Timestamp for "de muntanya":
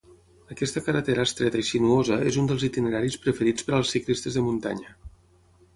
4.41-4.99